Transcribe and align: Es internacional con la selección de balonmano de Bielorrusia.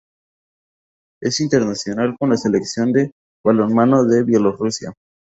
Es 1.21 1.39
internacional 1.41 2.15
con 2.17 2.31
la 2.31 2.37
selección 2.37 2.91
de 2.91 3.11
balonmano 3.43 4.03
de 4.05 4.23
Bielorrusia. 4.23 4.93